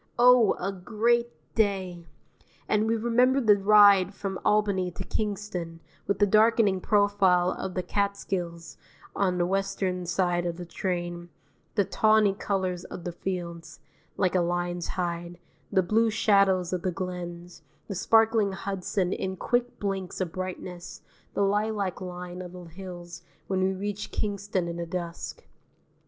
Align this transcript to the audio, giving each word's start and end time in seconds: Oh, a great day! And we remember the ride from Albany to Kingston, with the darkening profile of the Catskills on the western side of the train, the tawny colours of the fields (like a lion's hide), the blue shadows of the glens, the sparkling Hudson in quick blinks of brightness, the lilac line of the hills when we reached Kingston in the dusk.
Oh, 0.17 0.55
a 0.59 0.71
great 0.71 1.29
day! 1.53 2.07
And 2.67 2.87
we 2.87 2.95
remember 2.95 3.39
the 3.39 3.55
ride 3.55 4.15
from 4.15 4.39
Albany 4.43 4.89
to 4.89 5.03
Kingston, 5.03 5.79
with 6.07 6.17
the 6.17 6.25
darkening 6.25 6.81
profile 6.81 7.51
of 7.51 7.75
the 7.75 7.83
Catskills 7.83 8.77
on 9.15 9.37
the 9.37 9.45
western 9.45 10.07
side 10.07 10.47
of 10.47 10.57
the 10.57 10.65
train, 10.65 11.29
the 11.75 11.85
tawny 11.85 12.33
colours 12.33 12.83
of 12.85 13.03
the 13.03 13.11
fields 13.11 13.79
(like 14.17 14.33
a 14.33 14.41
lion's 14.41 14.87
hide), 14.87 15.37
the 15.71 15.83
blue 15.83 16.09
shadows 16.09 16.73
of 16.73 16.81
the 16.81 16.91
glens, 16.91 17.61
the 17.87 17.93
sparkling 17.93 18.53
Hudson 18.53 19.13
in 19.13 19.35
quick 19.37 19.79
blinks 19.79 20.19
of 20.19 20.31
brightness, 20.31 21.03
the 21.35 21.43
lilac 21.43 22.01
line 22.01 22.41
of 22.41 22.53
the 22.53 22.63
hills 22.63 23.21
when 23.45 23.59
we 23.61 23.71
reached 23.71 24.11
Kingston 24.11 24.67
in 24.67 24.77
the 24.77 24.87
dusk. 24.87 25.43